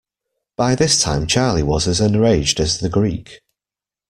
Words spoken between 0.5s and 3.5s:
By this time Charley was as enraged as the Greek.